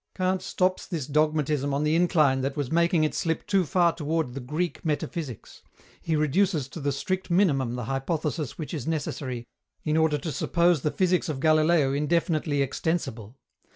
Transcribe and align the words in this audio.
Kant 0.15 0.41
stops 0.41 0.87
this 0.87 1.05
dogmatism 1.05 1.75
on 1.75 1.83
the 1.83 1.95
incline 1.95 2.41
that 2.41 2.57
was 2.57 2.71
making 2.71 3.03
it 3.03 3.13
slip 3.13 3.45
too 3.45 3.65
far 3.65 3.93
toward 3.95 4.33
the 4.33 4.39
Greek 4.39 4.83
metaphysics; 4.83 5.61
he 6.01 6.15
reduces 6.15 6.67
to 6.69 6.79
the 6.79 6.91
strict 6.91 7.29
minimum 7.29 7.75
the 7.75 7.83
hypothesis 7.85 8.57
which 8.57 8.73
is 8.73 8.87
necessary 8.87 9.45
in 9.83 9.97
order 9.97 10.17
to 10.17 10.31
suppose 10.31 10.81
the 10.81 10.89
physics 10.89 11.29
of 11.29 11.39
Galileo 11.39 11.93
indefinitely 11.93 12.63
extensible. 12.63 13.35